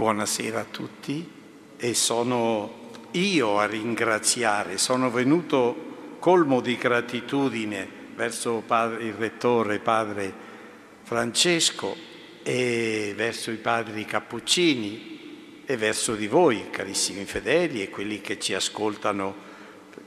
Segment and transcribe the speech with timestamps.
[0.00, 1.30] Buonasera a tutti
[1.76, 8.64] e sono io a ringraziare, sono venuto colmo di gratitudine verso
[8.98, 10.32] il rettore padre
[11.02, 11.94] Francesco
[12.42, 18.54] e verso i padri cappuccini e verso di voi, carissimi fedeli e quelli che ci
[18.54, 19.49] ascoltano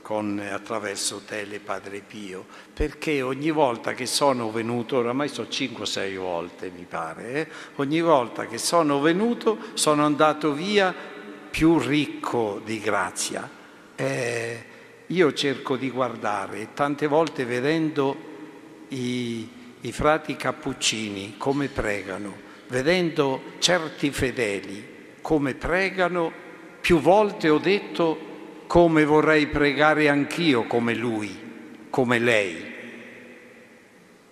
[0.04, 2.44] con, attraverso Tele Padre Pio,
[2.74, 8.44] perché ogni volta che sono venuto, oramai sono 5-6 volte mi pare, eh, ogni volta
[8.46, 10.94] che sono venuto sono andato via
[11.50, 13.48] più ricco di grazia.
[13.96, 14.64] Eh,
[15.06, 18.14] io cerco di guardare, tante volte vedendo
[18.88, 19.48] i,
[19.80, 22.36] i frati cappuccini come pregano,
[22.68, 24.92] vedendo certi fedeli
[25.22, 26.30] come pregano,
[26.82, 28.32] più volte ho detto
[28.66, 32.72] come vorrei pregare anch'io come lui, come lei.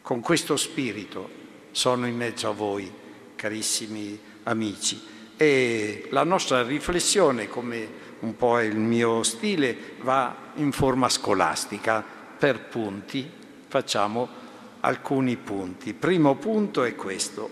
[0.01, 1.29] Con questo spirito
[1.71, 2.91] sono in mezzo a voi,
[3.37, 5.01] carissimi amici.
[5.37, 12.05] E la nostra riflessione, come un po' è il mio stile, va in forma scolastica,
[12.39, 13.31] per punti.
[13.69, 14.29] Facciamo
[14.81, 15.95] alcuni punti.
[15.95, 17.51] Primo punto è questo,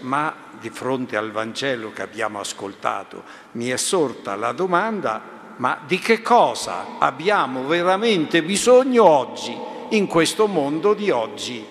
[0.00, 5.20] ma di fronte al Vangelo che abbiamo ascoltato mi è sorta la domanda
[5.62, 9.56] ma di che cosa abbiamo veramente bisogno oggi,
[9.90, 11.64] in questo mondo di oggi,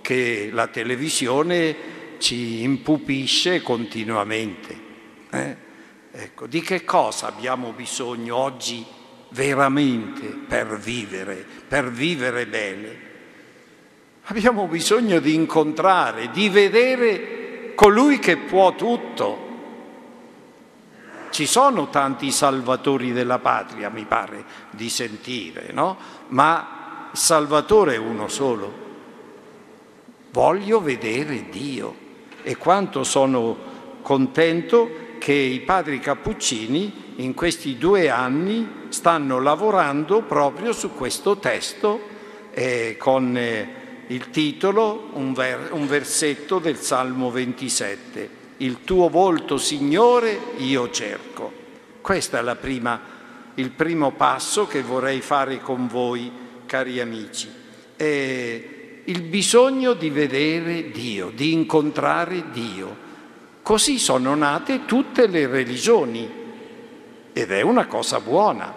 [0.00, 1.76] che la televisione
[2.16, 4.80] ci impupisce continuamente.
[5.30, 5.56] Eh?
[6.10, 8.82] Ecco, di che cosa abbiamo bisogno oggi
[9.28, 12.98] veramente per vivere, per vivere bene?
[14.22, 19.43] Abbiamo bisogno di incontrare, di vedere colui che può tutto,
[21.34, 25.96] ci sono tanti salvatori della patria, mi pare di sentire, no?
[26.28, 28.72] Ma Salvatore è uno solo.
[30.30, 31.92] Voglio vedere Dio
[32.44, 33.56] e quanto sono
[34.02, 42.00] contento che i padri cappuccini in questi due anni stanno lavorando proprio su questo testo
[42.52, 49.58] eh, con eh, il titolo, un, ver- un versetto del Salmo 27 il tuo volto,
[49.58, 51.52] Signore, io cerco.
[52.00, 52.98] Questo è prima,
[53.54, 56.32] il primo passo che vorrei fare con voi,
[56.64, 57.52] cari amici.
[57.94, 58.72] È
[59.06, 63.02] il bisogno di vedere Dio, di incontrare Dio.
[63.60, 66.30] Così sono nate tutte le religioni
[67.34, 68.74] ed è una cosa buona.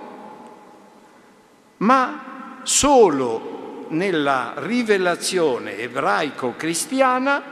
[1.77, 7.43] Ma solo nella rivelazione ebraico-cristiana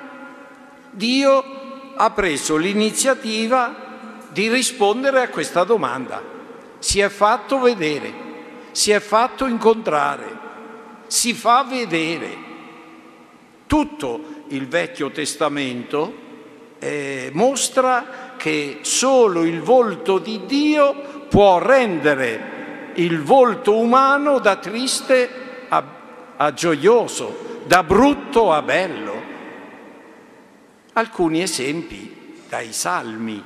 [0.91, 1.65] Dio
[1.96, 3.84] ha preso l'iniziativa
[4.30, 6.22] di rispondere a questa domanda.
[6.80, 8.14] Si è fatto vedere,
[8.72, 10.38] si è fatto incontrare,
[11.08, 12.44] si fa vedere.
[13.66, 16.24] Tutto il Vecchio Testamento
[16.80, 25.30] eh, mostra che solo il volto di Dio può rendere il volto umano da triste
[25.70, 25.84] a,
[26.38, 29.15] a gioioso, da brutto a bello.
[30.98, 33.44] Alcuni esempi dai salmi.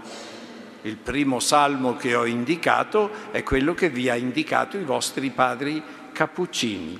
[0.83, 5.81] Il primo salmo che ho indicato è quello che vi ha indicato i vostri padri
[6.11, 6.99] cappuccini.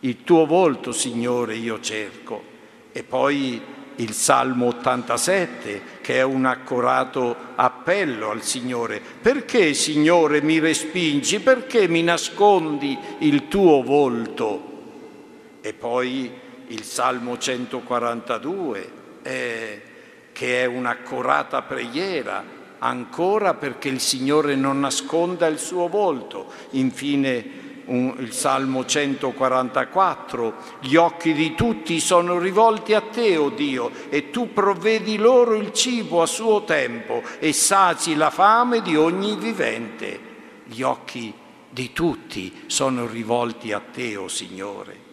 [0.00, 2.42] Il tuo volto, Signore, io cerco.
[2.90, 3.62] E poi
[3.96, 9.00] il Salmo 87, che è un accorato appello al Signore.
[9.22, 11.38] Perché, Signore, mi respingi?
[11.38, 15.60] Perché mi nascondi il tuo volto?
[15.60, 16.28] E poi
[16.66, 18.95] il Salmo 142
[19.26, 19.82] eh,
[20.32, 22.44] che è un'accorata preghiera,
[22.78, 26.52] ancora perché il Signore non nasconda il suo volto.
[26.70, 33.50] Infine un, il Salmo 144, gli occhi di tutti sono rivolti a te, o oh
[33.50, 38.96] Dio, e tu provvedi loro il cibo a suo tempo e saci la fame di
[38.96, 40.20] ogni vivente.
[40.64, 41.32] Gli occhi
[41.68, 45.04] di tutti sono rivolti a te, o oh Signore.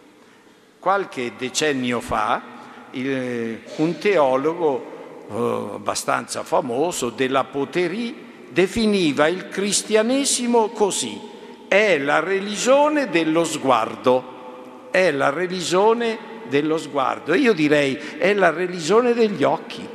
[0.79, 2.52] Qualche decennio fa
[2.93, 4.91] il, un teologo
[5.29, 8.13] eh, abbastanza famoso della Poterie
[8.49, 11.19] definiva il cristianesimo così,
[11.67, 17.33] è la religione dello sguardo, è la religione dello sguardo.
[17.33, 19.87] io direi è la religione degli occhi.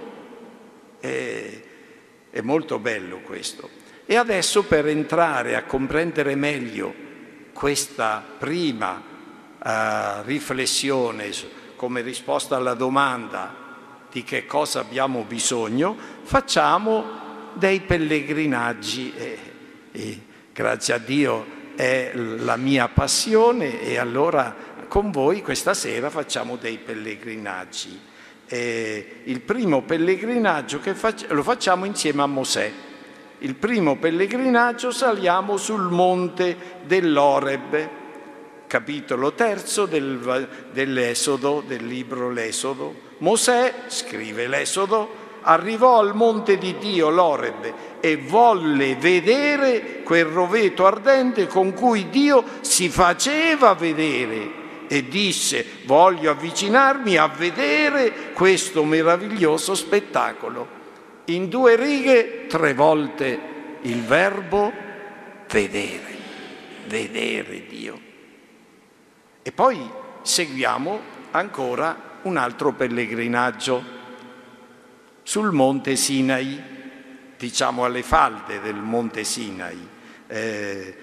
[0.98, 1.60] È,
[2.30, 3.68] è molto bello questo.
[4.06, 6.92] E adesso per entrare a comprendere meglio
[7.52, 9.02] questa prima
[9.58, 11.30] uh, riflessione
[11.78, 13.54] come risposta alla domanda
[14.10, 17.04] di che cosa abbiamo bisogno, facciamo
[17.52, 19.38] dei pellegrinaggi e,
[19.92, 20.20] e
[20.52, 21.46] grazie a Dio
[21.76, 24.52] è la mia passione e allora
[24.88, 28.00] con voi questa sera facciamo dei pellegrinaggi.
[28.48, 32.72] E il primo pellegrinaggio fac- lo facciamo insieme a Mosè.
[33.38, 37.88] il primo pellegrinaggio saliamo sul monte dell'Oreb,
[38.68, 43.06] capitolo terzo del, dell'Esodo, del libro L'Esodo.
[43.18, 51.48] Mosè, scrive l'Esodo, arrivò al monte di Dio, l'Oreb, e volle vedere quel roveto ardente
[51.48, 60.76] con cui Dio si faceva vedere e disse voglio avvicinarmi a vedere questo meraviglioso spettacolo.
[61.26, 63.38] In due righe tre volte
[63.82, 64.72] il verbo
[65.48, 66.16] vedere,
[66.86, 68.07] vedere Dio.
[69.42, 69.78] E poi
[70.22, 71.00] seguiamo
[71.30, 73.96] ancora un altro pellegrinaggio
[75.22, 76.62] sul monte Sinai,
[77.36, 79.88] diciamo alle falde del monte Sinai.
[80.26, 80.96] Eh,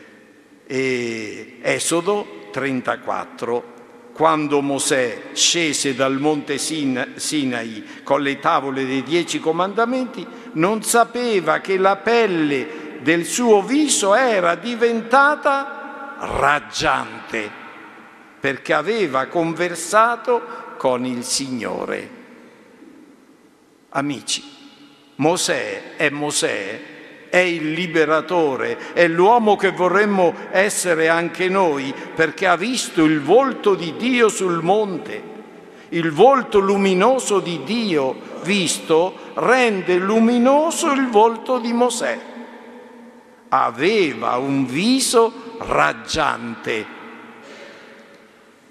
[0.67, 3.73] e Esodo 34,
[4.13, 11.77] quando Mosè scese dal monte Sinai con le tavole dei dieci comandamenti, non sapeva che
[11.77, 17.63] la pelle del suo viso era diventata raggiante,
[18.45, 20.39] perché aveva conversato
[20.77, 22.09] con il Signore.
[23.89, 24.43] Amici,
[25.15, 32.55] Mosè è Mosè, è il liberatore, è l'uomo che vorremmo essere anche noi, perché ha
[32.55, 35.23] visto il volto di Dio sul monte.
[35.89, 42.19] Il volto luminoso di Dio visto rende luminoso il volto di Mosè.
[43.49, 46.94] Aveva un viso raggiante.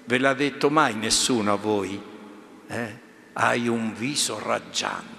[0.05, 2.01] Ve l'ha detto mai nessuno a voi?
[2.67, 2.99] Eh?
[3.33, 5.13] Hai un viso raggiante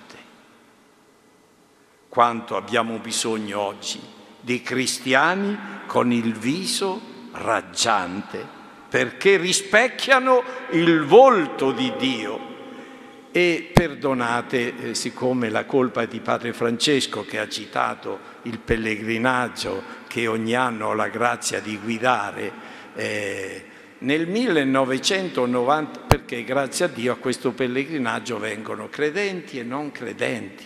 [2.08, 4.00] quanto abbiamo bisogno oggi
[4.40, 8.42] di cristiani con il viso raggiante,
[8.88, 12.54] perché rispecchiano il volto di Dio.
[13.32, 19.82] E perdonate, eh, siccome la colpa è di Padre Francesco che ha citato il pellegrinaggio
[20.06, 22.52] che ogni anno ho la grazia di guidare,
[22.94, 23.64] eh,
[24.06, 30.64] nel 1990, perché grazie a Dio a questo pellegrinaggio vengono credenti e non credenti,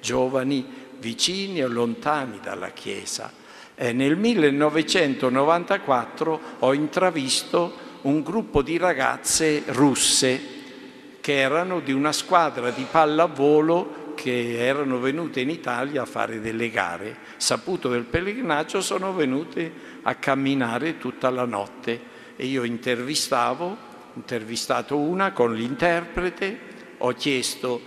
[0.00, 0.66] giovani
[0.98, 3.32] vicini o lontani dalla Chiesa.
[3.76, 7.72] E nel 1994 ho intravisto
[8.02, 10.40] un gruppo di ragazze russe
[11.20, 16.70] che erano di una squadra di pallavolo che erano venute in Italia a fare delle
[16.70, 17.18] gare.
[17.36, 19.72] Saputo del pellegrinaggio sono venute
[20.02, 22.09] a camminare tutta la notte
[22.40, 23.76] e io intervistavo, ho
[24.14, 26.58] intervistato una con l'interprete,
[26.96, 27.78] ho chiesto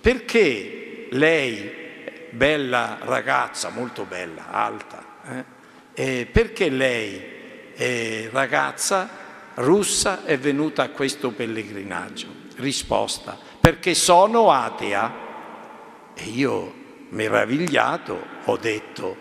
[0.00, 1.70] perché lei
[2.30, 5.44] bella ragazza, molto bella, alta.
[5.94, 6.26] Eh?
[6.32, 7.22] perché lei,
[7.74, 9.08] eh, ragazza
[9.54, 12.26] russa, è venuta a questo pellegrinaggio?
[12.56, 15.14] Risposta, perché sono atea.
[16.14, 16.74] E io,
[17.10, 19.16] meravigliato, ho detto,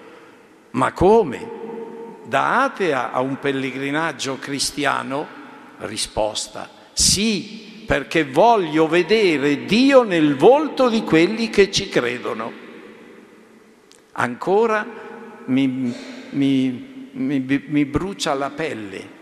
[0.71, 1.60] ma come?
[2.23, 5.39] Da atea a un pellegrinaggio cristiano?
[5.79, 12.51] Risposta, sì, perché voglio vedere Dio nel volto di quelli che ci credono.
[14.13, 14.85] Ancora
[15.45, 15.93] mi,
[16.29, 19.19] mi, mi, mi brucia la pelle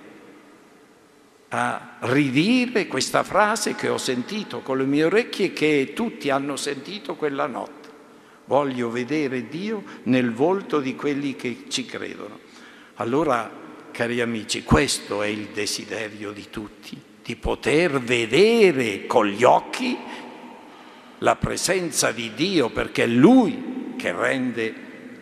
[1.49, 7.15] a ridire questa frase che ho sentito con le mie orecchie che tutti hanno sentito
[7.15, 7.89] quella notte.
[8.45, 12.47] Voglio vedere Dio nel volto di quelli che ci credono.
[13.01, 13.49] Allora,
[13.91, 19.97] cari amici, questo è il desiderio di tutti, di poter vedere con gli occhi
[21.19, 24.73] la presenza di Dio, perché è Lui che rende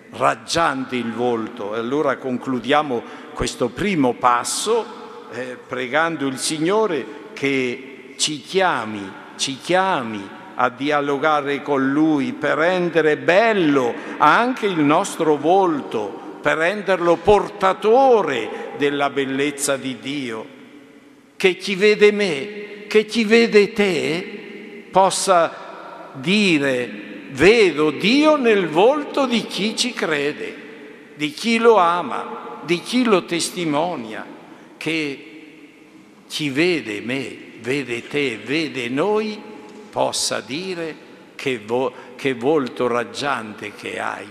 [0.09, 1.75] raggiante il volto.
[1.75, 3.03] E allora concludiamo
[3.35, 11.91] questo primo passo eh, pregando il Signore che ci chiami, ci chiami a dialogare con
[11.91, 20.55] Lui per rendere bello anche il nostro volto, per renderlo portatore della bellezza di Dio.
[21.35, 29.45] Che chi vede me, che chi vede te, possa dire vedo Dio nel volto di
[29.45, 30.55] chi ci crede,
[31.15, 34.25] di chi lo ama, di chi lo testimonia,
[34.77, 35.27] che
[36.27, 39.39] chi vede me, vede te, vede noi,
[39.89, 40.95] possa dire
[41.35, 44.27] che, vo- che volto raggiante che hai.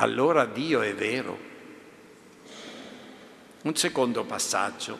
[0.00, 1.38] Allora Dio è vero.
[3.62, 4.98] Un secondo passaggio.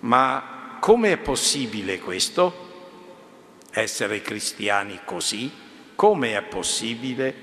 [0.00, 2.64] Ma come è possibile questo?
[3.70, 5.50] Essere cristiani così?
[5.94, 7.34] Come è possibile?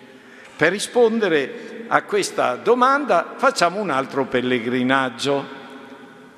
[0.55, 5.61] Per rispondere a questa domanda facciamo un altro pellegrinaggio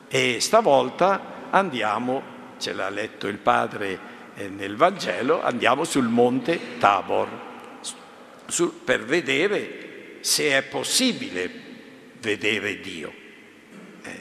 [0.08, 2.24] e stavolta andiamo,
[2.58, 4.00] ce l'ha letto il padre
[4.36, 7.28] eh, nel Vangelo, andiamo sul monte Tabor
[8.86, 9.85] per vedere
[10.26, 11.48] se è possibile
[12.20, 13.14] vedere Dio.
[14.02, 14.20] Eh,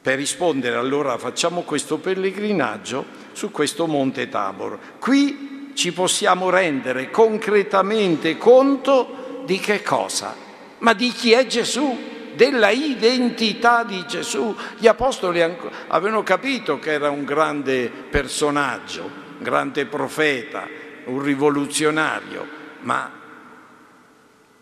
[0.00, 4.78] per rispondere allora facciamo questo pellegrinaggio su questo monte Tabor.
[5.00, 10.36] Qui ci possiamo rendere concretamente conto di che cosa?
[10.78, 11.98] Ma di chi è Gesù
[12.36, 14.54] della identità di Gesù.
[14.78, 15.42] Gli apostoli
[15.88, 20.68] avevano capito che era un grande personaggio, un grande profeta,
[21.06, 22.46] un rivoluzionario,
[22.82, 23.19] ma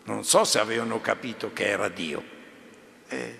[0.09, 2.23] non so se avevano capito che era Dio.
[3.07, 3.39] Eh,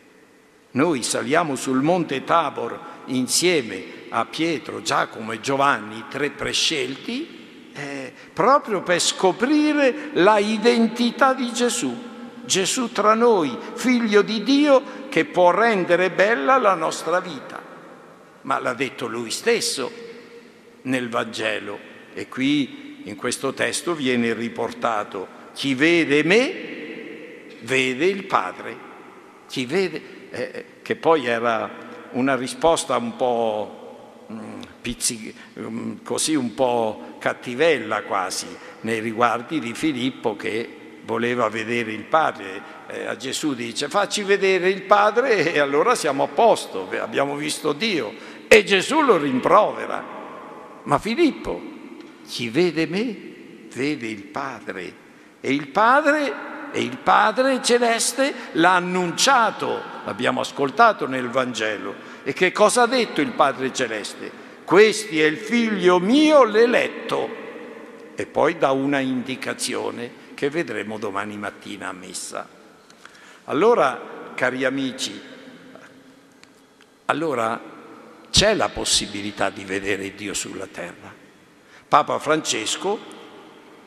[0.72, 8.84] noi saliamo sul monte Tabor insieme a Pietro, Giacomo e Giovanni, tre prescelti, eh, proprio
[8.84, 12.08] per scoprire la identità di Gesù.
[12.46, 17.60] Gesù tra noi, figlio di Dio, che può rendere bella la nostra vita.
[18.42, 19.92] Ma l'ha detto lui stesso
[20.84, 21.80] nel Vangelo
[22.14, 26.54] e qui in questo testo viene riportato chi vede me
[27.64, 28.78] vede il Padre.
[29.46, 31.70] Chi vede, eh, eh che poi era
[32.12, 38.48] una risposta un po' mm, pizzic- mm, così un po' cattivella quasi
[38.82, 42.62] nei riguardi di Filippo che voleva vedere il Padre.
[42.88, 47.74] Eh, a Gesù dice facci vedere il Padre e allora siamo a posto, abbiamo visto
[47.74, 48.14] Dio.
[48.48, 50.06] E Gesù lo rimprovera.
[50.84, 51.62] Ma Filippo,
[52.26, 53.18] chi vede me,
[53.74, 55.08] vede il Padre.
[55.42, 56.34] E il Padre,
[56.72, 62.08] e il Padre celeste l'ha annunciato, l'abbiamo ascoltato nel Vangelo.
[62.24, 64.32] E che cosa ha detto il Padre celeste?
[64.66, 67.38] Questi è il figlio mio, l'eletto.
[68.16, 72.48] E poi dà una indicazione che vedremo domani mattina a messa.
[73.46, 74.00] Allora,
[74.36, 75.20] cari amici,
[77.06, 77.60] allora
[78.30, 81.12] c'è la possibilità di vedere Dio sulla terra.
[81.88, 83.00] Papa Francesco,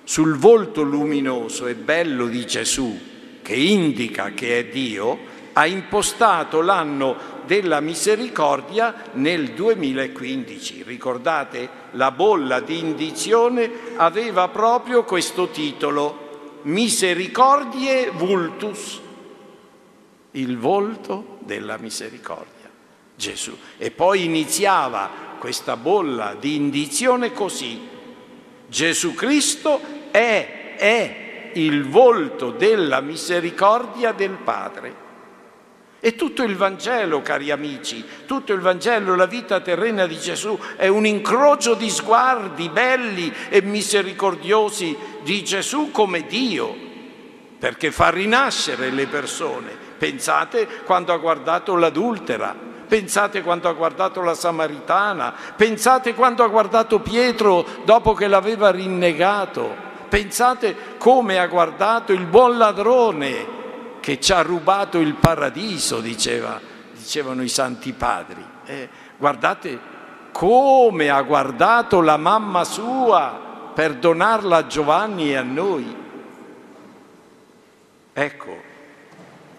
[0.05, 2.99] sul volto luminoso e bello di Gesù,
[3.43, 10.83] che indica che è Dio, ha impostato l'anno della misericordia nel 2015.
[10.85, 19.01] Ricordate, la bolla di indizione aveva proprio questo titolo, misericordie vultus,
[20.33, 22.71] il volto della misericordia,
[23.15, 23.57] Gesù.
[23.77, 27.81] E poi iniziava questa bolla di indizione così,
[28.73, 34.95] Gesù Cristo è, è il volto della misericordia del Padre.
[36.01, 40.89] E tutto il Vangelo, cari amici, tutto il Vangelo, la vita terrena di Gesù è
[40.89, 46.75] un incrocio di sguardi belli e misericordiosi di Gesù come Dio,
[47.59, 49.77] perché fa rinascere le persone.
[49.99, 52.57] Pensate quando ha guardato l'adultera,
[52.93, 59.75] pensate quando ha guardato la Samaritana, pensate quando ha guardato Pietro dopo che l'aveva rinnegato,
[60.11, 63.47] pensate come ha guardato il buon ladrone
[64.01, 66.61] che ci ha rubato il paradiso, diceva,
[66.93, 68.45] dicevano i santi padri.
[68.67, 69.79] Eh, guardate
[70.31, 75.97] come ha guardato la mamma sua per donarla a Giovanni e a noi.
[78.13, 78.71] Ecco,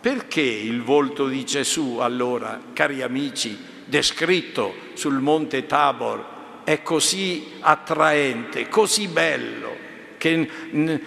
[0.03, 6.25] perché il volto di Gesù allora, cari amici, descritto sul monte Tabor,
[6.65, 9.72] è così attraente, così bello?
[10.17, 10.50] che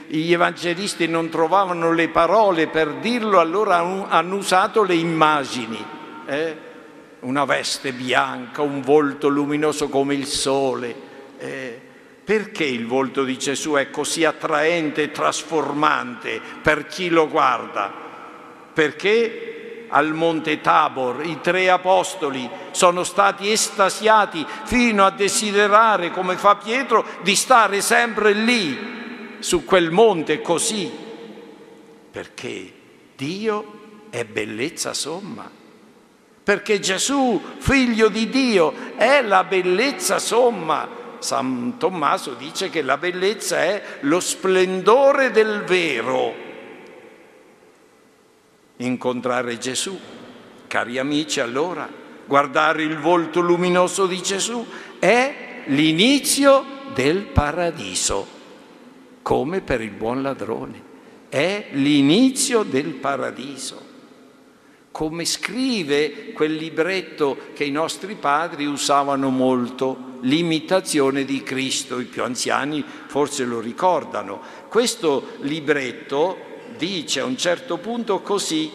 [0.07, 3.77] gli evangelisti non trovavano le parole per dirlo, allora
[4.09, 5.85] hanno usato le immagini.
[6.25, 6.57] Eh?
[7.21, 10.95] Una veste bianca, un volto luminoso come il sole.
[11.37, 11.81] Eh?
[12.25, 18.06] Perché il volto di Gesù è così attraente e trasformante per chi lo guarda?
[18.77, 26.57] Perché al monte Tabor i tre apostoli sono stati estasiati fino a desiderare, come fa
[26.57, 30.93] Pietro, di stare sempre lì su quel monte così,
[32.11, 32.73] perché
[33.17, 33.73] Dio
[34.11, 35.51] è bellezza somma,
[36.45, 41.05] perché Gesù, figlio di Dio, è la bellezza somma.
[41.19, 46.46] San Tommaso dice che la bellezza è lo splendore del vero.
[48.79, 49.99] Incontrare Gesù,
[50.67, 51.89] cari amici, allora,
[52.27, 54.65] guardare il volto luminoso di Gesù
[54.99, 56.65] è l'inizio
[56.95, 58.35] del paradiso
[59.27, 60.81] come per il buon ladrone.
[61.29, 63.85] È l'inizio del paradiso.
[64.93, 72.23] Come scrive quel libretto che i nostri padri usavano molto, l'imitazione di Cristo, i più
[72.23, 74.41] anziani forse lo ricordano.
[74.69, 78.71] Questo libretto dice a un certo punto così,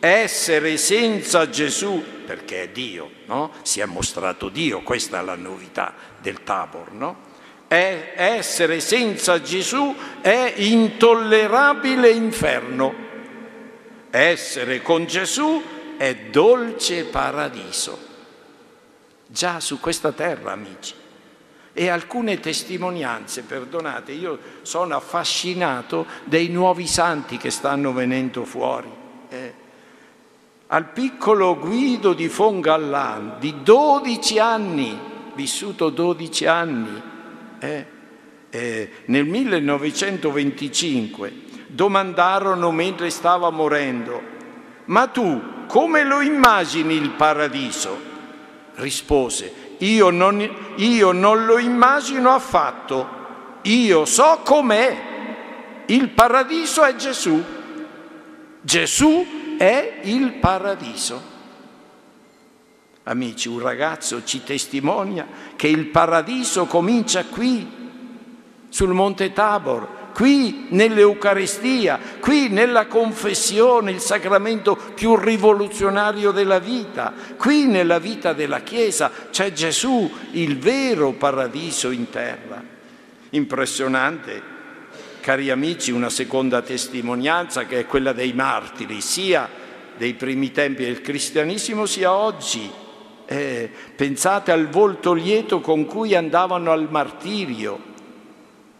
[0.00, 3.52] essere senza Gesù, perché è Dio, no?
[3.62, 7.32] si è mostrato Dio, questa è la novità del Tabor, no?
[7.68, 13.02] essere senza Gesù è intollerabile inferno.
[14.10, 15.62] Essere con Gesù
[15.96, 17.98] è dolce paradiso.
[19.26, 20.94] Già su questa terra, amici.
[21.76, 28.88] E alcune testimonianze, perdonate, io sono affascinato dei nuovi santi che stanno venendo fuori.
[29.28, 29.54] Eh.
[30.68, 34.96] Al piccolo Guido di Fongallan, di 12 anni,
[35.34, 37.02] vissuto 12 anni,
[37.58, 37.86] eh,
[38.50, 41.32] eh, nel 1925
[41.66, 44.22] domandarono mentre stava morendo,
[44.84, 48.12] ma tu come lo immagini il paradiso?
[48.76, 53.08] Rispose, io non, io non lo immagino affatto,
[53.62, 55.12] io so com'è.
[55.86, 57.42] Il paradiso è Gesù.
[58.60, 61.32] Gesù è il paradiso.
[63.04, 65.26] Amici, un ragazzo ci testimonia
[65.56, 67.82] che il paradiso comincia qui,
[68.70, 77.66] sul Monte Tabor, qui nell'Eucaristia, qui nella confessione, il sacramento più rivoluzionario della vita, qui
[77.66, 82.62] nella vita della Chiesa c'è Gesù, il vero paradiso in terra.
[83.30, 84.40] Impressionante,
[85.20, 89.50] cari amici, una seconda testimonianza che è quella dei martiri, sia
[89.96, 92.70] dei primi tempi del cristianesimo sia oggi.
[93.26, 97.93] Eh, pensate al volto lieto con cui andavano al martirio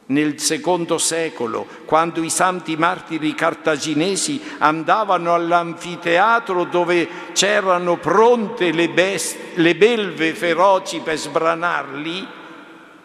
[0.06, 9.36] nel secondo secolo, quando i santi martiri cartaginesi andavano all'anfiteatro dove c'erano pronte le, best-
[9.54, 12.26] le belve feroci per sbranarli,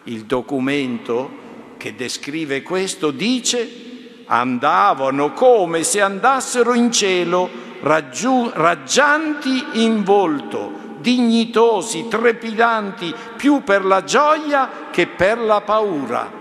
[0.04, 1.38] il documento
[1.78, 3.88] che descrive questo dice
[4.26, 7.48] andavano come se andassero in cielo,
[7.80, 16.39] raggiu- raggianti in volto, dignitosi, trepidanti, più per la gioia che per la paura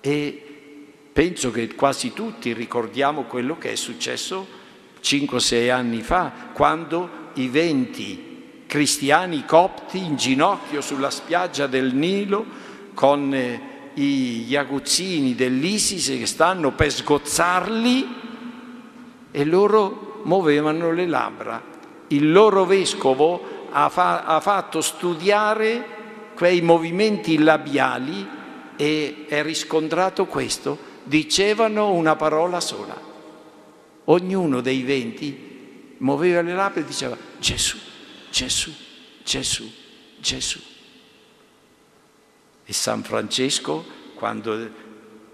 [0.00, 0.42] e
[1.12, 4.46] penso che quasi tutti ricordiamo quello che è successo
[5.02, 12.44] 5-6 anni fa, quando i venti cristiani copti in ginocchio sulla spiaggia del Nilo
[12.94, 13.60] con eh,
[13.94, 18.14] gli aguzzini dell'Isis che stanno per sgozzarli
[19.30, 21.62] e loro muovevano le labbra.
[22.08, 25.96] Il loro vescovo ha, fa- ha fatto studiare
[26.34, 28.36] quei movimenti labiali
[28.78, 32.96] e è riscontrato questo, dicevano una parola sola.
[34.04, 37.76] Ognuno dei venti muoveva le labbra e diceva Gesù,
[38.30, 38.72] Gesù,
[39.24, 39.68] Gesù,
[40.20, 40.60] Gesù.
[42.64, 44.70] E San Francesco, quando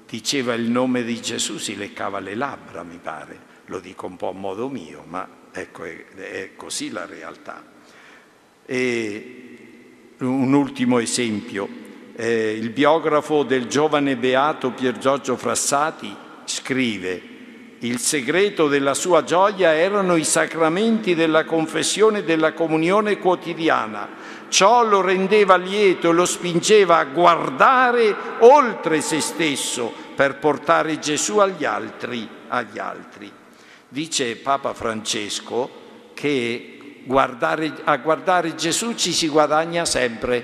[0.09, 3.52] diceva il nome di Gesù, si leccava le labbra, mi pare.
[3.66, 7.62] Lo dico un po' a modo mio, ma ecco, è, è così la realtà.
[8.64, 9.48] E
[10.20, 11.83] un ultimo esempio
[12.16, 17.33] eh, il biografo del giovane beato Pier Giorgio Frassati scrive
[17.85, 24.09] il segreto della sua gioia erano i sacramenti della confessione e della comunione quotidiana.
[24.48, 31.38] Ciò lo rendeva lieto e lo spingeva a guardare oltre se stesso per portare Gesù
[31.38, 32.27] agli altri.
[32.48, 33.31] Agli altri.
[33.87, 35.83] Dice Papa Francesco
[36.14, 40.42] che guardare, a guardare Gesù ci si guadagna sempre.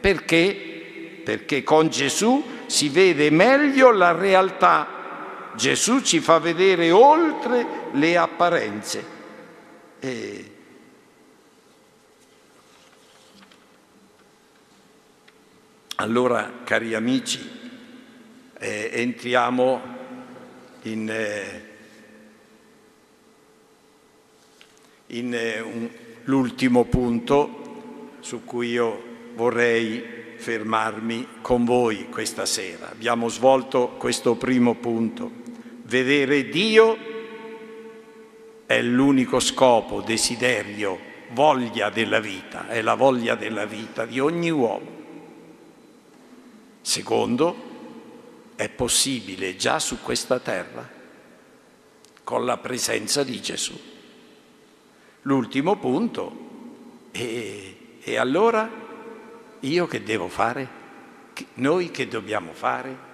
[0.00, 0.79] Perché?
[1.22, 4.98] Perché con Gesù si vede meglio la realtà.
[5.56, 9.04] Gesù ci fa vedere oltre le apparenze.
[9.98, 10.44] E...
[15.96, 17.46] Allora, cari amici,
[18.58, 19.82] eh, entriamo
[20.82, 21.68] in, eh,
[25.08, 25.90] in eh,
[26.24, 29.02] l'ultimo punto su cui io
[29.34, 32.90] vorrei fermarmi con voi questa sera.
[32.90, 35.30] Abbiamo svolto questo primo punto.
[35.82, 36.96] Vedere Dio
[38.64, 40.98] è l'unico scopo, desiderio,
[41.32, 44.98] voglia della vita, è la voglia della vita di ogni uomo.
[46.80, 47.68] Secondo,
[48.56, 50.88] è possibile già su questa terra,
[52.24, 53.78] con la presenza di Gesù.
[55.22, 56.48] L'ultimo punto,
[57.10, 58.79] e, e allora
[59.60, 60.78] io che devo fare?
[61.54, 63.08] Noi che dobbiamo fare?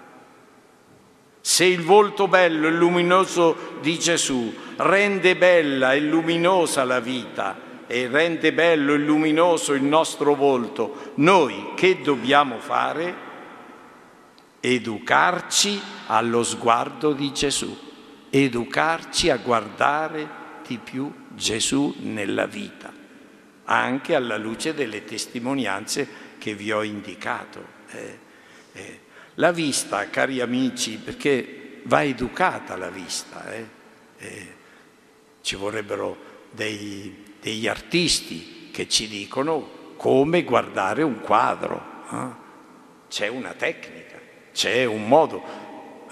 [1.40, 8.08] Se il volto bello e luminoso di Gesù rende bella e luminosa la vita e
[8.08, 13.24] rende bello e luminoso il nostro volto, noi che dobbiamo fare?
[14.58, 17.76] Educarci allo sguardo di Gesù,
[18.28, 20.28] educarci a guardare
[20.66, 22.92] di più Gesù nella vita,
[23.66, 27.60] anche alla luce delle testimonianze che vi ho indicato.
[27.90, 28.18] Eh,
[28.72, 29.00] eh.
[29.34, 33.66] La vista, cari amici, perché va educata la vista, eh.
[34.18, 34.54] eh
[35.40, 36.16] ci vorrebbero
[36.52, 41.82] dei, degli artisti che ci dicono come guardare un quadro.
[42.12, 42.44] Eh?
[43.08, 44.20] C'è una tecnica,
[44.52, 45.42] c'è un modo.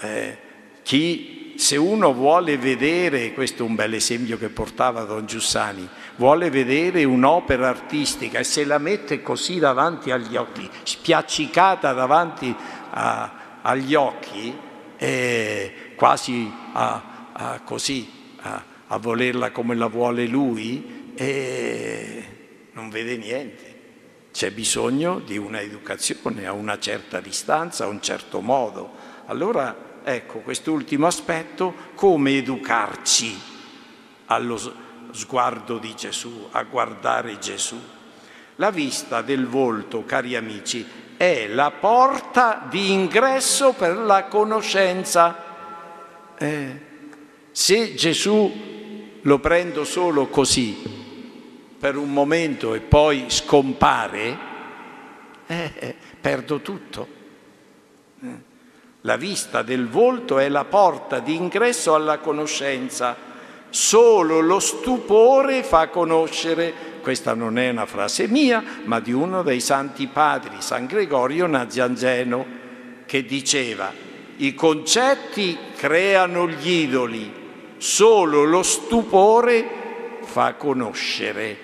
[0.01, 0.37] Eh,
[0.83, 6.49] chi, se uno vuole vedere, questo è un bel esempio che portava Don Giussani, vuole
[6.49, 12.55] vedere un'opera artistica e se la mette così davanti agli occhi, spiaccicata davanti
[12.91, 14.57] a, agli occhi,
[14.97, 18.09] eh, quasi a, a così,
[18.41, 22.23] a, volerla come la vuole lui, eh,
[22.73, 23.73] non vede niente.
[24.31, 28.91] C'è bisogno di una educazione a una certa distanza, a un certo modo.
[29.25, 33.53] Allora, ecco, quest'ultimo aspetto, come educarci
[34.25, 34.57] allo
[35.15, 37.79] sguardo di Gesù, a guardare Gesù.
[38.57, 40.85] La vista del volto, cari amici,
[41.17, 45.43] è la porta di ingresso per la conoscenza.
[46.37, 46.81] Eh,
[47.51, 48.51] se Gesù
[49.21, 50.93] lo prendo solo così,
[51.79, 54.37] per un momento e poi scompare,
[55.47, 57.07] eh, eh, perdo tutto.
[58.21, 58.53] Eh.
[59.01, 63.15] La vista del volto è la porta di ingresso alla conoscenza.
[63.75, 69.59] Solo lo stupore fa conoscere, questa non è una frase mia, ma di uno dei
[69.59, 72.45] santi padri, San Gregorio Nazianzeno,
[73.05, 73.91] che diceva,
[74.37, 77.29] i concetti creano gli idoli,
[77.75, 81.57] solo lo stupore fa conoscere.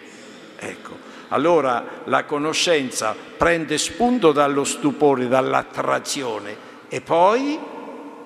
[0.58, 0.97] Ecco,
[1.30, 6.58] allora la conoscenza prende spunto dallo stupore, dall'attrazione
[6.89, 7.58] e poi,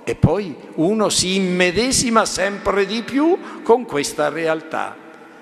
[0.05, 4.95] e poi uno si immedesima sempre di più con questa realtà.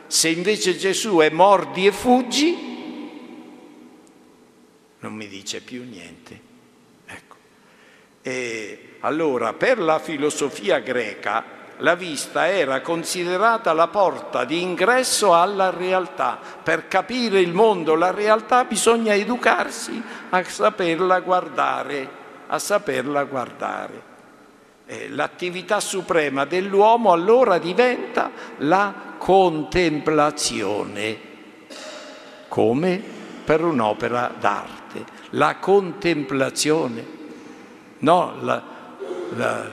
[0.08, 2.71] Se invece Gesù è mordi e fuggi,
[4.99, 6.39] non mi dice più niente.
[7.06, 7.36] Ecco.
[8.21, 11.43] E allora per la filosofia greca
[11.78, 16.39] la vista era considerata la porta di ingresso alla realtà.
[16.63, 22.10] Per capire il mondo, la realtà, bisogna educarsi a saperla guardare,
[22.47, 24.12] a saperla guardare.
[25.10, 31.17] L'attività suprema dell'uomo allora diventa la contemplazione,
[32.48, 33.02] come
[33.43, 35.22] per un'opera d'arte.
[35.32, 37.06] La contemplazione,
[38.00, 38.63] no la,
[39.36, 39.72] la,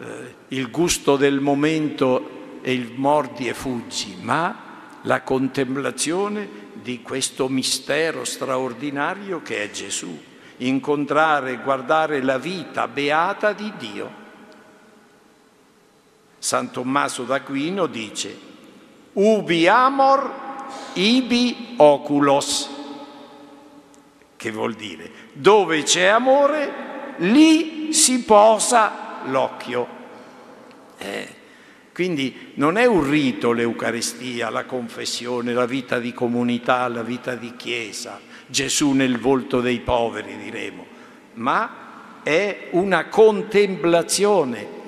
[0.00, 4.68] eh, il gusto del momento e il mordi e fuggi, ma
[5.02, 10.18] la contemplazione di questo mistero straordinario che è Gesù,
[10.58, 14.19] incontrare guardare la vita beata di Dio.
[16.40, 18.36] San Tommaso d'Aquino dice,
[19.12, 20.32] ubi amor,
[20.94, 22.68] ibi oculos,
[24.36, 29.98] che vuol dire, dove c'è amore, lì si posa l'occhio.
[30.96, 31.28] Eh,
[31.92, 37.54] quindi non è un rito l'Eucaristia, la confessione, la vita di comunità, la vita di
[37.56, 40.86] chiesa, Gesù nel volto dei poveri diremo,
[41.34, 44.79] ma è una contemplazione,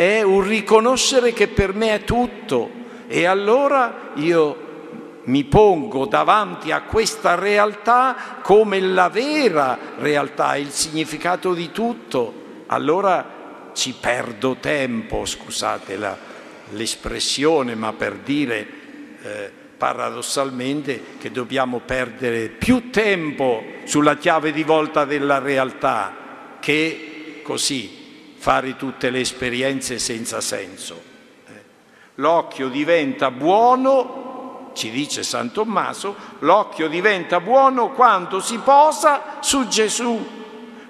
[0.00, 2.70] è un riconoscere che per me è tutto.
[3.06, 4.68] E allora io
[5.24, 13.72] mi pongo davanti a questa realtà come la vera realtà, il significato di tutto, allora
[13.74, 15.98] ci perdo tempo, scusate
[16.70, 18.66] l'espressione, ma per dire
[19.20, 27.99] eh, paradossalmente che dobbiamo perdere più tempo sulla chiave di volta della realtà che così
[28.40, 31.02] fare tutte le esperienze senza senso.
[31.46, 31.52] Eh,
[32.14, 40.38] l'occhio diventa buono, ci dice San Tommaso, l'occhio diventa buono quando si posa su Gesù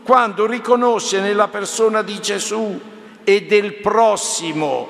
[0.02, 2.80] quando riconosce nella persona di Gesù
[3.22, 4.88] e del prossimo,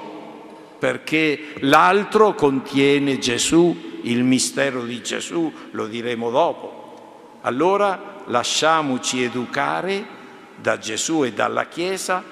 [0.79, 7.39] perché l'altro contiene Gesù, il mistero di Gesù, lo diremo dopo.
[7.43, 10.19] Allora lasciamoci educare
[10.57, 12.23] da Gesù e dalla Chiesa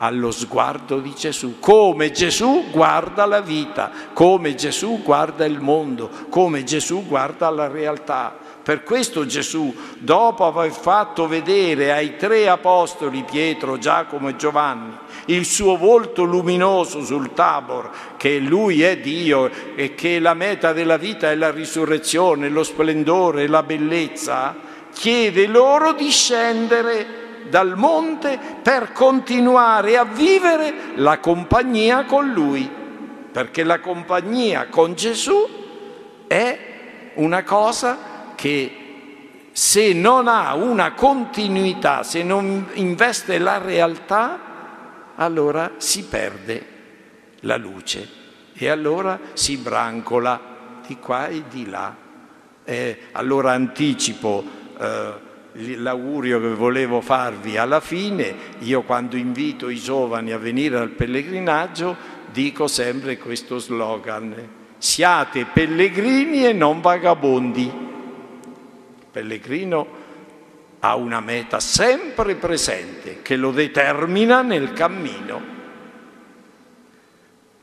[0.00, 6.62] allo sguardo di Gesù, come Gesù guarda la vita, come Gesù guarda il mondo, come
[6.62, 8.46] Gesù guarda la realtà.
[8.62, 15.44] Per questo Gesù, dopo aver fatto vedere ai tre apostoli, Pietro, Giacomo e Giovanni, il
[15.44, 21.30] suo volto luminoso sul Tabor, che lui è Dio e che la meta della vita
[21.30, 24.54] è la risurrezione, lo splendore, la bellezza,
[24.92, 32.70] chiede loro di scendere dal monte per continuare a vivere la compagnia con lui,
[33.32, 35.46] perché la compagnia con Gesù
[36.26, 36.58] è
[37.14, 38.78] una cosa che
[39.52, 44.46] se non ha una continuità, se non investe la realtà,
[45.16, 46.66] allora si perde
[47.40, 48.08] la luce
[48.52, 50.40] e allora si brancola
[50.86, 51.94] di qua e di là.
[52.64, 54.44] Eh, allora anticipo
[54.78, 55.12] eh,
[55.76, 61.96] l'augurio che volevo farvi alla fine, io quando invito i giovani a venire al pellegrinaggio
[62.30, 64.34] dico sempre questo slogan,
[64.78, 67.64] siate pellegrini e non vagabondi.
[67.64, 69.86] Il pellegrino
[70.80, 75.56] ha una meta sempre presente che lo determina nel cammino.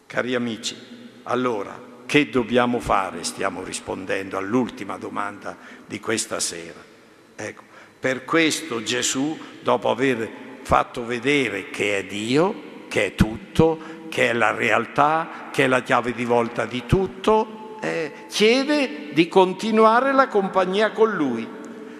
[0.05, 0.75] Cari amici,
[1.23, 3.23] allora che dobbiamo fare?
[3.23, 6.93] Stiamo rispondendo all'ultima domanda di questa sera.
[7.35, 7.63] Ecco,
[8.05, 10.29] per questo Gesù, dopo aver
[10.61, 15.81] fatto vedere che è Dio, che è tutto, che è la realtà, che è la
[15.81, 21.47] chiave di volta di tutto, eh, chiede di continuare la compagnia con Lui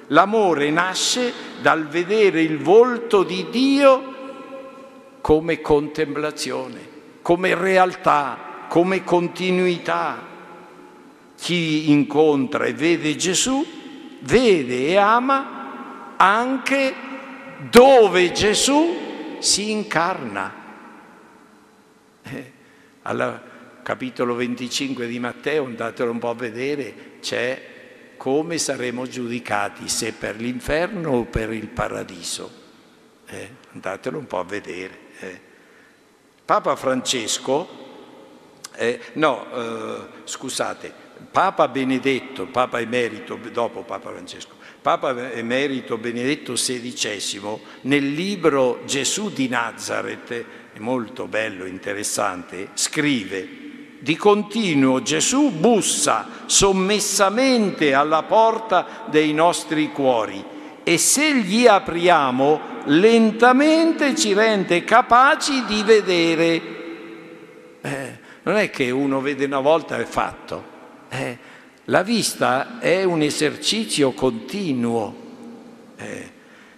[0.10, 4.14] L'amore nasce dal vedere il volto di Dio
[5.22, 6.88] come contemplazione,
[7.24, 10.22] come realtà, come continuità.
[11.36, 13.66] Chi incontra e vede Gesù,
[14.20, 15.64] vede e ama
[16.18, 16.94] anche
[17.70, 20.64] dove Gesù si incarna.
[22.24, 22.52] Eh,
[23.04, 23.42] al
[23.84, 27.74] capitolo 25 di Matteo, andatelo un po' a vedere, c'è
[28.18, 32.64] come saremo giudicati, se per l'inferno o per il paradiso.
[33.28, 35.00] Eh, andatelo un po' a vedere.
[35.20, 35.40] Eh.
[36.44, 37.68] Papa Francesco,
[38.74, 40.94] eh, no, eh, scusate,
[41.32, 44.55] Papa Benedetto, Papa Emerito, dopo Papa Francesco,
[44.86, 50.46] Papa Emerito Benedetto XVI, nel libro Gesù di Nazareth,
[50.78, 60.46] molto bello, interessante, scrive di continuo Gesù bussa sommessamente alla porta dei nostri cuori
[60.84, 66.62] e se gli apriamo lentamente ci rende capaci di vedere.
[67.82, 70.74] Eh, non è che uno vede una volta e fatto.
[71.10, 71.38] Eh,
[71.86, 75.24] la vista è un esercizio continuo.
[75.98, 76.34] Eh,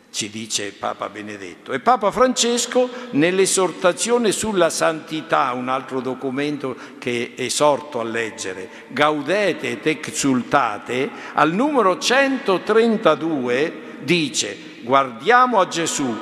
[0.10, 1.74] ci dice Papa Benedetto.
[1.74, 9.86] E Papa Francesco nell'esortazione sulla santità, un altro documento che esorto a leggere, Gaudete et
[9.86, 16.18] exultate, al numero 132 dice guardiamo a Gesù,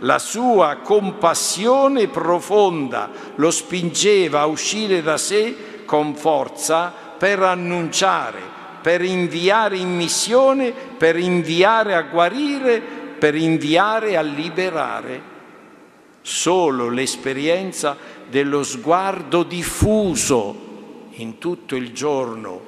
[0.00, 8.40] la sua compassione profonda lo spingeva a uscire da sé con forza per annunciare,
[8.80, 12.80] per inviare in missione, per inviare a guarire,
[13.18, 15.36] per inviare a liberare.
[16.22, 17.96] Solo l'esperienza
[18.28, 20.66] dello sguardo diffuso
[21.12, 22.60] in tutto il giorno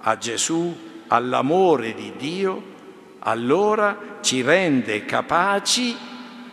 [0.00, 0.76] a Gesù,
[1.08, 2.72] all'amore di Dio,
[3.20, 5.96] allora ci rende capaci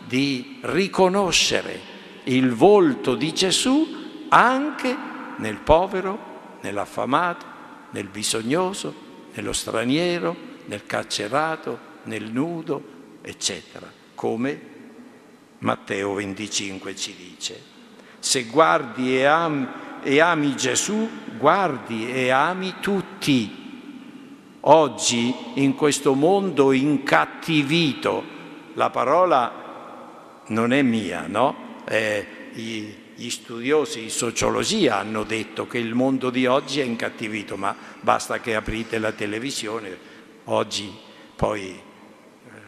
[0.06, 1.90] di riconoscere
[2.24, 3.86] il volto di Gesù
[4.28, 4.96] anche
[5.36, 6.31] nel povero,
[6.62, 7.46] nell'affamato,
[7.90, 8.94] nel bisognoso,
[9.34, 10.34] nello straniero,
[10.66, 12.82] nel carcerato, nel nudo,
[13.22, 14.70] eccetera, come
[15.58, 17.62] Matteo 25 ci dice.
[18.18, 19.66] Se guardi e ami,
[20.02, 23.60] e ami Gesù, guardi e ami tutti.
[24.60, 28.24] Oggi in questo mondo incattivito,
[28.74, 31.80] la parola non è mia, no?
[31.84, 37.56] Eh, gli, gli studiosi di sociologia hanno detto che il mondo di oggi è incattivito,
[37.56, 39.96] ma basta che aprite la televisione,
[40.44, 40.90] oggi
[41.36, 41.80] poi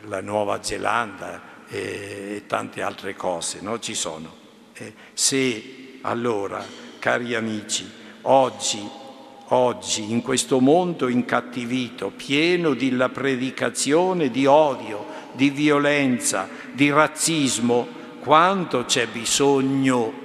[0.06, 3.78] la Nuova Zelanda e, tante altre cose, no?
[3.78, 4.42] Ci sono.
[4.74, 6.64] Eh, se allora,
[6.98, 7.90] cari amici,
[8.22, 8.86] oggi,
[9.48, 18.84] oggi in questo mondo incattivito, pieno della predicazione di odio, di violenza, di razzismo, quanto
[18.84, 20.23] c'è bisogno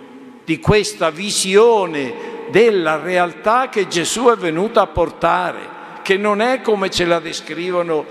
[0.50, 5.60] di questa visione della realtà che Gesù è venuto a portare,
[6.02, 8.04] che non è come ce la descrivono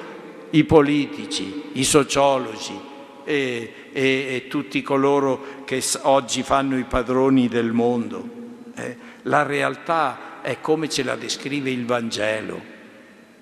[0.50, 2.78] i politici, i sociologi
[3.24, 8.28] e, e, e tutti coloro che oggi fanno i padroni del mondo.
[8.76, 12.62] Eh, la realtà è come ce la descrive il Vangelo,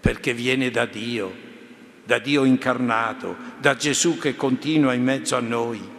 [0.00, 1.30] perché viene da Dio,
[2.02, 5.95] da Dio incarnato, da Gesù che continua in mezzo a noi.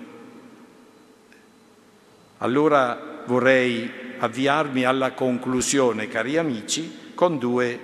[2.39, 7.79] Allora vorrei avviarmi alla conclusione, cari amici, con due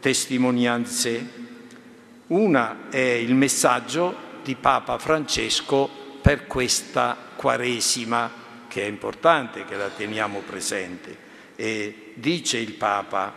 [0.00, 1.44] testimonianze
[2.28, 5.88] una è il messaggio di Papa Francesco
[6.20, 8.28] per questa Quaresima,
[8.66, 11.16] che è importante che la teniamo presente.
[11.54, 13.32] E dice il Papa,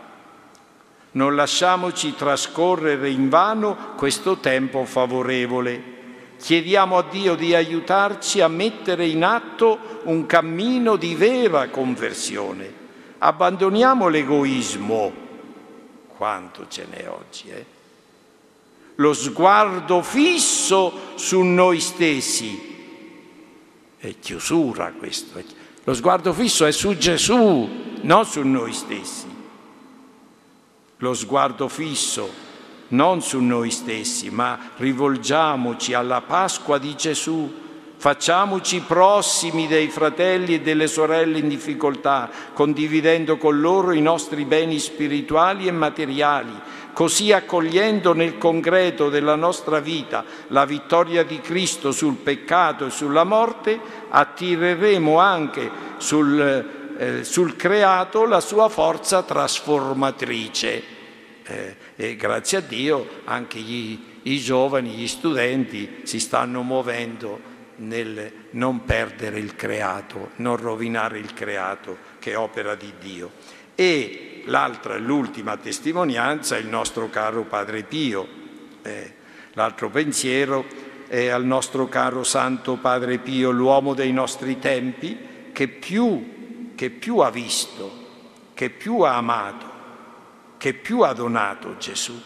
[1.12, 5.98] non lasciamoci trascorrere in vano questo tempo favorevole.
[6.40, 12.78] Chiediamo a Dio di aiutarci a mettere in atto un cammino di vera conversione,
[13.22, 15.12] Abbandoniamo l'egoismo,
[16.16, 17.66] quanto ce n'è oggi, eh?
[18.94, 22.68] lo sguardo fisso su noi stessi.
[23.98, 25.42] È chiusura questo.
[25.84, 27.68] Lo sguardo fisso è su Gesù,
[28.00, 29.26] non su noi stessi.
[30.96, 32.48] Lo sguardo fisso
[32.90, 37.58] non su noi stessi, ma rivolgiamoci alla Pasqua di Gesù.
[37.96, 44.78] Facciamoci prossimi dei fratelli e delle sorelle in difficoltà, condividendo con loro i nostri beni
[44.78, 46.52] spirituali e materiali,
[46.94, 53.24] così accogliendo nel concreto della nostra vita la vittoria di Cristo sul peccato e sulla
[53.24, 56.40] morte, attireremo anche sul,
[56.96, 60.98] eh, sul creato la sua forza trasformatrice
[61.50, 67.38] eh, e grazie a Dio anche gli, i giovani, gli studenti si stanno muovendo
[67.76, 73.32] nel non perdere il creato, non rovinare il creato che è opera di Dio.
[73.74, 78.26] E l'altra, l'ultima testimonianza è il nostro caro Padre Pio.
[78.80, 79.14] Eh,
[79.52, 80.64] l'altro pensiero
[81.06, 85.18] è al nostro caro Santo Padre Pio, l'uomo dei nostri tempi,
[85.52, 88.06] che più, che più ha visto,
[88.54, 89.69] che più ha amato
[90.60, 92.20] che più ha donato Gesù,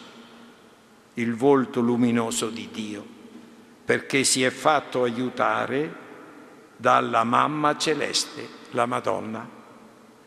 [1.15, 3.07] il volto luminoso di Dio,
[3.85, 5.95] perché si è fatto aiutare
[6.77, 9.49] dalla mamma celeste, la Madonna.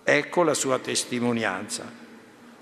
[0.06, 1.91] Ecco la sua testimonianza.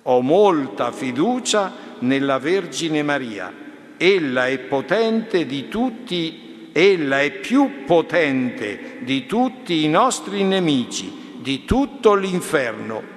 [0.01, 3.53] Ho molta fiducia nella Vergine Maria.
[3.97, 11.65] Ella è potente di tutti, ella è più potente di tutti i nostri nemici, di
[11.65, 13.13] tutto l'inferno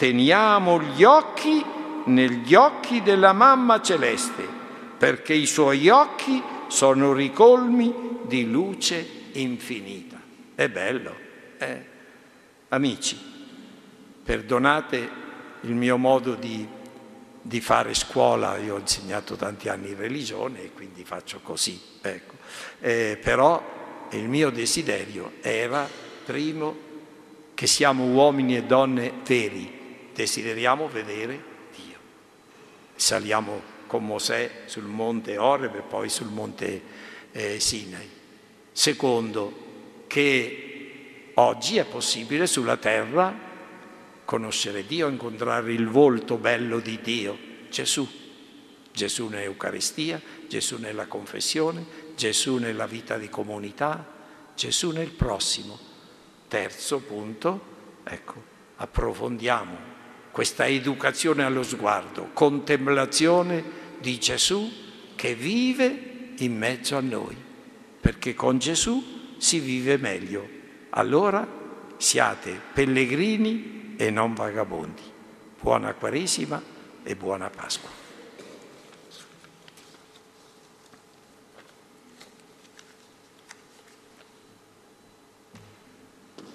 [0.00, 1.62] teniamo gli occhi
[2.06, 4.48] negli occhi della mamma celeste,
[4.96, 10.18] perché i suoi occhi sono ricolmi di luce infinita.
[10.54, 11.14] È bello,
[11.58, 11.84] eh?
[12.68, 13.18] Amici,
[14.24, 15.10] perdonate
[15.60, 16.66] il mio modo di,
[17.42, 22.36] di, fare scuola, io ho insegnato tanti anni religione e quindi faccio così, ecco.
[22.80, 25.86] eh, però il mio desiderio era,
[26.24, 26.88] primo,
[27.52, 29.78] che siamo uomini e donne veri,
[30.14, 31.42] desideriamo vedere
[31.74, 31.98] Dio.
[32.94, 36.82] Saliamo con Mosè sul monte Oreb e poi sul monte
[37.32, 38.08] eh, Sinai.
[38.72, 43.48] Secondo, che oggi è possibile sulla terra
[44.24, 47.36] conoscere Dio, incontrare il volto bello di Dio,
[47.68, 48.08] Gesù.
[48.92, 51.84] Gesù nell'Eucaristia, Gesù nella confessione,
[52.16, 54.04] Gesù nella vita di comunità,
[54.54, 55.78] Gesù nel prossimo.
[56.48, 57.60] Terzo punto,
[58.04, 58.42] ecco,
[58.76, 59.98] approfondiamo
[60.30, 63.62] questa educazione allo sguardo, contemplazione
[64.00, 64.70] di Gesù
[65.14, 67.36] che vive in mezzo a noi,
[68.00, 70.48] perché con Gesù si vive meglio.
[70.90, 71.46] Allora
[71.96, 75.02] siate pellegrini e non vagabondi.
[75.60, 76.62] Buona Quaresima
[77.02, 77.99] e buona Pasqua.